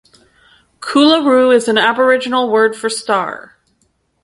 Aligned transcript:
Coolaroo 0.79 1.53
is 1.55 1.67
an 1.67 1.77
Aboriginal 1.77 2.49
word 2.51 2.75
for 2.75 2.89
'star'. 2.89 3.55